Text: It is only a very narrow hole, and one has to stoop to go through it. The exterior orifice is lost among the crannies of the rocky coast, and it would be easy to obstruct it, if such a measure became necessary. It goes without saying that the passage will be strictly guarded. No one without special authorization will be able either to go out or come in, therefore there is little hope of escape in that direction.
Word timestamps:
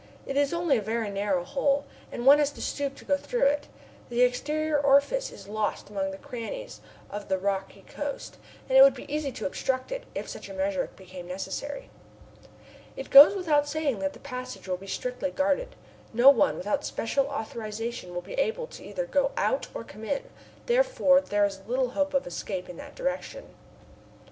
It 0.25 0.35
is 0.35 0.51
only 0.51 0.77
a 0.77 0.81
very 0.81 1.11
narrow 1.11 1.43
hole, 1.43 1.85
and 2.11 2.25
one 2.25 2.39
has 2.39 2.49
to 2.53 2.59
stoop 2.59 2.95
to 2.95 3.05
go 3.05 3.17
through 3.17 3.45
it. 3.45 3.67
The 4.09 4.23
exterior 4.23 4.79
orifice 4.79 5.31
is 5.31 5.47
lost 5.47 5.91
among 5.91 6.09
the 6.09 6.17
crannies 6.17 6.81
of 7.11 7.27
the 7.27 7.37
rocky 7.37 7.83
coast, 7.87 8.37
and 8.67 8.75
it 8.75 8.81
would 8.81 8.95
be 8.95 9.05
easy 9.13 9.31
to 9.33 9.45
obstruct 9.45 9.91
it, 9.91 10.05
if 10.15 10.27
such 10.27 10.49
a 10.49 10.55
measure 10.55 10.89
became 10.95 11.27
necessary. 11.27 11.91
It 12.97 13.11
goes 13.11 13.35
without 13.35 13.69
saying 13.69 13.99
that 13.99 14.13
the 14.13 14.19
passage 14.19 14.67
will 14.67 14.75
be 14.75 14.87
strictly 14.87 15.29
guarded. 15.29 15.75
No 16.13 16.31
one 16.31 16.57
without 16.57 16.83
special 16.83 17.27
authorization 17.27 18.15
will 18.15 18.23
be 18.23 18.33
able 18.39 18.67
either 18.79 19.05
to 19.05 19.11
go 19.11 19.29
out 19.37 19.67
or 19.71 19.83
come 19.83 20.03
in, 20.03 20.23
therefore 20.65 21.21
there 21.21 21.45
is 21.45 21.61
little 21.67 21.91
hope 21.91 22.15
of 22.15 22.25
escape 22.25 22.67
in 22.69 22.77
that 22.77 22.95
direction. 22.95 23.53